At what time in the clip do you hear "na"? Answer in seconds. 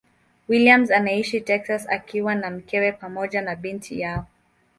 2.35-2.51, 3.41-3.55